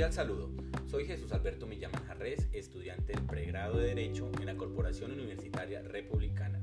Cordial 0.00 0.14
saludo. 0.14 0.48
Soy 0.86 1.04
Jesús 1.04 1.30
Alberto 1.30 1.66
Millán 1.66 1.92
Jarrés, 1.92 2.48
estudiante 2.54 3.12
del 3.12 3.26
pregrado 3.26 3.76
de 3.76 3.88
Derecho 3.88 4.30
en 4.40 4.46
la 4.46 4.56
Corporación 4.56 5.12
Universitaria 5.12 5.82
Republicana. 5.82 6.58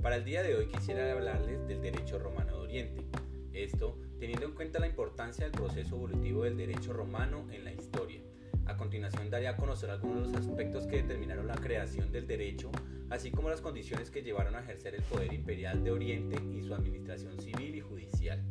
Para 0.00 0.16
el 0.16 0.24
día 0.24 0.42
de 0.42 0.54
hoy 0.54 0.66
quisiera 0.68 1.12
hablarles 1.12 1.68
del 1.68 1.82
derecho 1.82 2.18
romano 2.18 2.52
de 2.52 2.62
Oriente. 2.62 3.04
Esto 3.52 3.98
teniendo 4.18 4.46
en 4.46 4.54
cuenta 4.54 4.78
la 4.78 4.86
importancia 4.86 5.44
del 5.44 5.52
proceso 5.52 5.94
evolutivo 5.94 6.44
del 6.44 6.56
derecho 6.56 6.94
romano 6.94 7.46
en 7.52 7.64
la 7.64 7.72
historia. 7.74 8.22
A 8.64 8.78
continuación 8.78 9.28
daré 9.28 9.48
a 9.48 9.58
conocer 9.58 9.90
algunos 9.90 10.32
de 10.32 10.38
los 10.38 10.48
aspectos 10.48 10.86
que 10.86 11.02
determinaron 11.02 11.48
la 11.48 11.56
creación 11.56 12.10
del 12.10 12.26
derecho, 12.26 12.70
así 13.10 13.30
como 13.30 13.50
las 13.50 13.60
condiciones 13.60 14.10
que 14.10 14.22
llevaron 14.22 14.54
a 14.54 14.60
ejercer 14.60 14.94
el 14.94 15.02
poder 15.02 15.34
imperial 15.34 15.84
de 15.84 15.90
Oriente 15.90 16.40
y 16.50 16.62
su 16.62 16.74
administración 16.74 17.38
civil 17.42 17.74
y 17.74 17.80
judicial. 17.82 18.42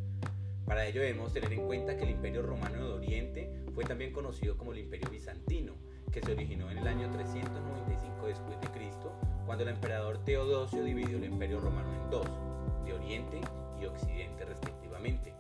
Para 0.69 0.86
ello 0.86 1.01
debemos 1.01 1.33
tener 1.33 1.51
en 1.51 1.65
cuenta 1.65 1.97
que 1.97 2.04
el 2.04 2.11
Imperio 2.11 2.43
Romano 2.43 2.78
de 2.78 2.93
Oriente 2.93 3.50
fue 3.73 3.86
también 3.86 4.14
conocido 4.14 4.55
como 4.55 4.71
el 4.71 4.78
Imperio 4.78 5.09
Bizantino, 5.09 5.73
que 6.11 6.21
se 6.21 6.32
originó 6.32 6.69
en 6.69 6.78
el 6.78 6.87
año 6.87 7.09
395 7.11 8.28
después 8.28 8.61
de 8.61 8.68
Cristo, 8.68 9.11
cuando 9.47 9.64
el 9.64 9.71
emperador 9.71 10.23
Teodosio 10.23 10.83
dividió 10.83 11.18
el 11.18 11.25
Imperio 11.25 11.59
Romano 11.59 11.92
en 11.92 12.11
dos, 12.11 12.28
de 12.86 12.93
Oriente 12.93 13.42
y 13.82 13.86
Occidente 13.87 14.45
respectivamente. 14.45 15.33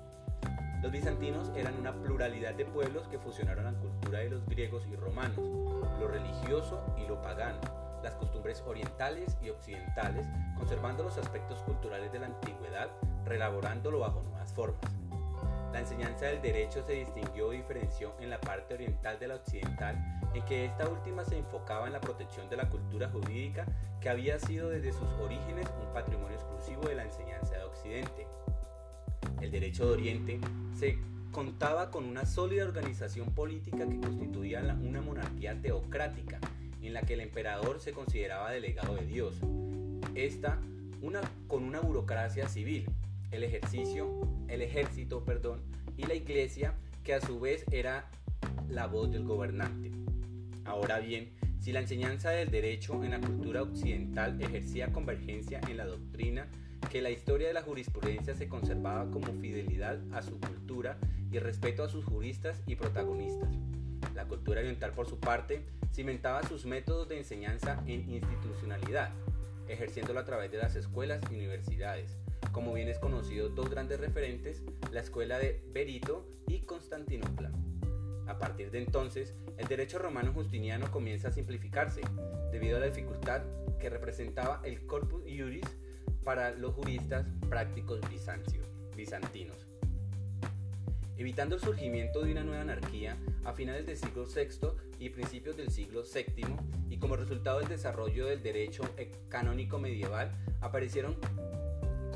Los 0.81 0.91
bizantinos 0.91 1.51
eran 1.55 1.75
una 1.75 1.93
pluralidad 1.93 2.55
de 2.55 2.65
pueblos 2.65 3.07
que 3.07 3.19
fusionaron 3.19 3.65
la 3.65 3.73
cultura 3.73 4.19
de 4.19 4.31
los 4.31 4.43
griegos 4.47 4.87
y 4.91 4.95
romanos, 4.95 5.37
lo 5.37 6.07
religioso 6.07 6.83
y 6.97 7.07
lo 7.07 7.21
pagano, 7.21 7.61
las 8.01 8.15
costumbres 8.15 8.63
orientales 8.65 9.37
y 9.43 9.51
occidentales, 9.51 10.25
conservando 10.57 11.03
los 11.03 11.19
aspectos 11.19 11.59
culturales 11.59 12.11
de 12.11 12.17
la 12.17 12.25
antigüedad, 12.25 12.89
relaborándolo 13.25 13.99
bajo 13.99 14.23
nuevas 14.23 14.51
formas. 14.53 14.98
La 15.71 15.81
enseñanza 15.81 16.25
del 16.25 16.41
derecho 16.41 16.83
se 16.85 16.93
distinguió 16.93 17.47
o 17.47 17.51
diferenció 17.51 18.13
en 18.19 18.29
la 18.29 18.39
parte 18.41 18.73
oriental 18.73 19.19
de 19.19 19.27
la 19.27 19.35
occidental, 19.35 19.95
en 20.33 20.43
que 20.45 20.65
esta 20.65 20.89
última 20.89 21.23
se 21.23 21.37
enfocaba 21.37 21.87
en 21.87 21.93
la 21.93 22.01
protección 22.01 22.49
de 22.49 22.57
la 22.57 22.69
cultura 22.69 23.09
jurídica 23.09 23.65
que 24.01 24.09
había 24.09 24.39
sido 24.39 24.69
desde 24.69 24.91
sus 24.91 25.07
orígenes 25.21 25.67
un 25.81 25.93
patrimonio 25.93 26.35
exclusivo 26.35 26.87
de 26.87 26.95
la 26.95 27.03
enseñanza 27.03 27.55
de 27.55 27.63
Occidente. 27.63 28.27
El 29.41 29.51
derecho 29.51 29.85
de 29.85 29.93
Oriente 29.93 30.39
se 30.77 30.97
contaba 31.31 31.91
con 31.91 32.05
una 32.05 32.25
sólida 32.25 32.65
organización 32.65 33.33
política 33.33 33.87
que 33.87 33.99
constituía 33.99 34.61
una 34.81 35.01
monarquía 35.01 35.59
teocrática, 35.61 36.39
en 36.81 36.93
la 36.93 37.01
que 37.01 37.13
el 37.13 37.21
emperador 37.21 37.79
se 37.79 37.91
consideraba 37.91 38.51
delegado 38.51 38.95
de 38.95 39.05
Dios. 39.05 39.39
Esta 40.15 40.59
con 41.47 41.63
una 41.63 41.79
burocracia 41.79 42.49
civil, 42.49 42.85
el 43.31 43.43
ejercicio, 43.43 44.09
el 44.47 44.61
ejército, 44.61 45.23
perdón, 45.23 45.61
y 45.97 46.03
la 46.03 46.15
iglesia, 46.15 46.73
que 47.03 47.13
a 47.13 47.21
su 47.21 47.39
vez 47.39 47.65
era 47.71 48.09
la 48.69 48.87
voz 48.87 49.11
del 49.11 49.23
gobernante. 49.23 49.91
Ahora 50.65 50.99
bien, 50.99 51.29
si 51.59 51.71
la 51.71 51.81
enseñanza 51.81 52.29
del 52.29 52.51
derecho 52.51 53.03
en 53.03 53.11
la 53.11 53.19
cultura 53.19 53.61
occidental 53.61 54.41
ejercía 54.41 54.91
convergencia 54.91 55.59
en 55.67 55.77
la 55.77 55.85
doctrina, 55.85 56.47
que 56.89 57.01
la 57.01 57.09
historia 57.09 57.47
de 57.47 57.53
la 57.53 57.61
jurisprudencia 57.61 58.33
se 58.33 58.47
conservaba 58.47 59.09
como 59.11 59.33
fidelidad 59.39 59.99
a 60.13 60.21
su 60.21 60.39
cultura 60.39 60.97
y 61.31 61.39
respeto 61.39 61.83
a 61.83 61.89
sus 61.89 62.05
juristas 62.05 62.61
y 62.65 62.75
protagonistas. 62.75 63.49
La 64.15 64.25
cultura 64.25 64.61
oriental, 64.61 64.93
por 64.93 65.07
su 65.07 65.19
parte, 65.19 65.65
cimentaba 65.93 66.43
sus 66.43 66.65
métodos 66.65 67.09
de 67.09 67.17
enseñanza 67.17 67.83
en 67.85 68.09
institucionalidad, 68.09 69.11
ejerciéndolo 69.67 70.19
a 70.19 70.25
través 70.25 70.51
de 70.51 70.57
las 70.57 70.75
escuelas 70.75 71.21
y 71.29 71.35
universidades, 71.35 72.17
como 72.51 72.73
bien 72.73 72.87
es 72.89 72.99
conocido 72.99 73.49
dos 73.49 73.69
grandes 73.69 73.99
referentes, 73.99 74.63
la 74.91 75.01
escuela 75.01 75.37
de 75.37 75.63
Berito 75.71 76.27
y 76.47 76.59
Constantinopla. 76.59 77.51
A 78.27 78.37
partir 78.37 78.71
de 78.71 78.79
entonces, 78.79 79.33
el 79.57 79.67
derecho 79.67 79.99
romano 79.99 80.33
justiniano 80.33 80.91
comienza 80.91 81.29
a 81.29 81.31
simplificarse, 81.31 82.01
debido 82.51 82.77
a 82.77 82.79
la 82.79 82.85
dificultad 82.87 83.41
que 83.79 83.89
representaba 83.89 84.61
el 84.63 84.85
corpus 84.85 85.25
iuris 85.25 85.65
para 86.23 86.51
los 86.51 86.75
juristas 86.75 87.25
prácticos 87.49 88.01
bizantinos. 88.95 89.67
Evitando 91.17 91.55
el 91.55 91.61
surgimiento 91.61 92.21
de 92.21 92.31
una 92.31 92.43
nueva 92.43 92.61
anarquía 92.61 93.17
a 93.43 93.53
finales 93.53 93.85
del 93.85 93.97
siglo 93.97 94.25
VI 94.25 94.67
y 94.99 95.09
principios 95.09 95.57
del 95.57 95.71
siglo 95.71 96.03
VII, 96.03 96.45
y 96.89 96.97
como 96.97 97.15
resultado 97.15 97.59
del 97.59 97.67
desarrollo 97.67 98.25
del 98.27 98.41
derecho 98.41 98.83
canónico 99.27 99.79
medieval, 99.79 100.31
aparecieron 100.61 101.17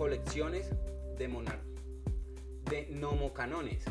colecciones 0.04 0.70
de, 1.18 1.30
de 2.70 2.88
nomocanones, 2.92 3.86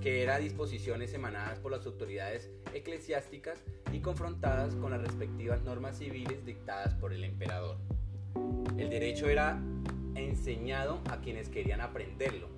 que 0.00 0.20
eran 0.20 0.42
disposiciones 0.42 1.14
emanadas 1.14 1.60
por 1.60 1.70
las 1.70 1.86
autoridades 1.86 2.50
eclesiásticas 2.74 3.62
y 3.92 4.00
confrontadas 4.00 4.74
con 4.74 4.90
las 4.90 5.00
respectivas 5.00 5.62
normas 5.62 5.98
civiles 5.98 6.44
dictadas 6.44 6.94
por 6.94 7.12
el 7.12 7.22
emperador. 7.22 7.76
El 8.76 8.90
derecho 8.90 9.28
era 9.28 9.62
enseñado 10.16 11.00
a 11.08 11.20
quienes 11.20 11.48
querían 11.48 11.82
aprenderlo, 11.82 12.48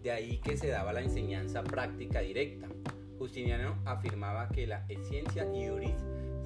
de 0.00 0.12
ahí 0.12 0.38
que 0.38 0.56
se 0.56 0.68
daba 0.68 0.92
la 0.92 1.02
enseñanza 1.02 1.64
práctica 1.64 2.20
directa. 2.20 2.68
Justiniano 3.18 3.82
afirmaba 3.84 4.48
que 4.50 4.68
la 4.68 4.86
ciencia 5.08 5.44
iuris 5.52 5.96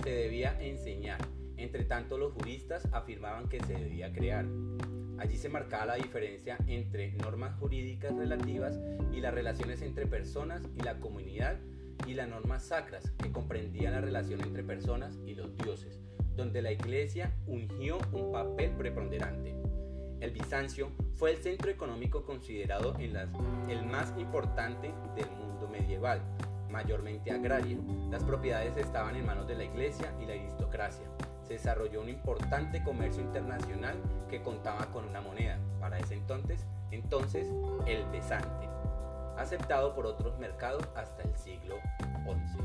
se 0.02 0.08
debía 0.08 0.58
enseñar, 0.58 1.18
entre 1.58 1.84
tanto 1.84 2.16
los 2.16 2.32
juristas 2.32 2.88
afirmaban 2.94 3.46
que 3.50 3.60
se 3.60 3.74
debía 3.74 4.10
crear. 4.10 4.46
Allí 5.18 5.36
se 5.36 5.48
marcaba 5.48 5.86
la 5.86 5.94
diferencia 5.94 6.58
entre 6.66 7.12
normas 7.12 7.58
jurídicas 7.58 8.14
relativas 8.14 8.78
y 9.12 9.20
las 9.20 9.32
relaciones 9.32 9.82
entre 9.82 10.06
personas 10.06 10.62
y 10.76 10.82
la 10.82 10.98
comunidad 11.00 11.56
y 12.06 12.14
las 12.14 12.28
normas 12.28 12.64
sacras 12.64 13.10
que 13.22 13.32
comprendían 13.32 13.92
la 13.92 14.00
relación 14.00 14.40
entre 14.42 14.62
personas 14.62 15.18
y 15.26 15.34
los 15.34 15.56
dioses, 15.56 16.00
donde 16.36 16.60
la 16.60 16.72
iglesia 16.72 17.32
ungió 17.46 17.98
un 18.12 18.30
papel 18.30 18.72
preponderante. 18.72 19.54
El 20.20 20.32
Bizancio 20.32 20.90
fue 21.14 21.32
el 21.32 21.38
centro 21.38 21.70
económico 21.70 22.24
considerado 22.24 22.94
el 22.98 23.86
más 23.86 24.12
importante 24.18 24.92
del 25.14 25.30
mundo 25.30 25.68
medieval, 25.68 26.20
mayormente 26.70 27.30
agraria. 27.30 27.78
Las 28.10 28.22
propiedades 28.24 28.76
estaban 28.76 29.16
en 29.16 29.26
manos 29.26 29.46
de 29.46 29.56
la 29.56 29.64
iglesia 29.64 30.14
y 30.20 30.26
la 30.26 30.34
aristocracia 30.34 31.06
se 31.46 31.54
desarrolló 31.54 32.00
un 32.00 32.08
importante 32.08 32.82
comercio 32.82 33.22
internacional 33.22 33.96
que 34.28 34.42
contaba 34.42 34.86
con 34.86 35.04
una 35.04 35.20
moneda, 35.20 35.58
para 35.80 35.98
ese 35.98 36.14
entonces, 36.14 36.64
entonces 36.90 37.48
el 37.86 38.04
pesante, 38.06 38.68
aceptado 39.36 39.94
por 39.94 40.06
otros 40.06 40.38
mercados 40.38 40.82
hasta 40.94 41.22
el 41.22 41.36
siglo 41.36 41.76
XI. 42.24 42.62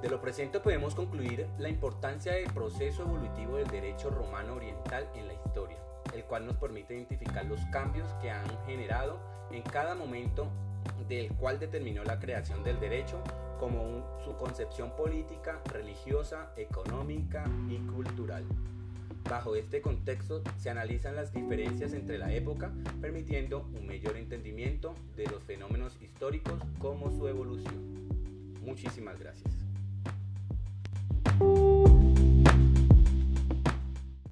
De 0.00 0.08
lo 0.08 0.20
presente 0.20 0.58
podemos 0.58 0.94
concluir 0.94 1.46
la 1.58 1.68
importancia 1.68 2.32
del 2.32 2.50
proceso 2.52 3.02
evolutivo 3.02 3.56
del 3.56 3.68
derecho 3.68 4.10
romano 4.10 4.54
oriental 4.54 5.06
en 5.14 5.28
la 5.28 5.34
historia, 5.34 5.78
el 6.14 6.24
cual 6.24 6.46
nos 6.46 6.56
permite 6.56 6.94
identificar 6.94 7.44
los 7.44 7.60
cambios 7.66 8.12
que 8.14 8.30
han 8.30 8.46
generado 8.66 9.20
en 9.52 9.62
cada 9.62 9.94
momento 9.94 10.48
del 11.08 11.28
cual 11.34 11.58
determinó 11.58 12.04
la 12.04 12.18
creación 12.18 12.62
del 12.62 12.80
derecho 12.80 13.22
como 13.58 14.20
su 14.24 14.36
concepción 14.36 14.96
política, 14.96 15.60
religiosa, 15.66 16.52
económica 16.56 17.44
y 17.68 17.76
cultural. 17.92 18.44
Bajo 19.28 19.54
este 19.54 19.80
contexto 19.80 20.42
se 20.58 20.70
analizan 20.70 21.14
las 21.14 21.32
diferencias 21.32 21.92
entre 21.92 22.18
la 22.18 22.32
época, 22.32 22.72
permitiendo 23.00 23.68
un 23.78 23.86
mayor 23.86 24.16
entendimiento 24.16 24.94
de 25.16 25.26
los 25.26 25.42
fenómenos 25.44 25.96
históricos 26.02 26.60
como 26.78 27.10
su 27.10 27.28
evolución. 27.28 28.08
Muchísimas 28.62 29.18
gracias. 29.18 29.61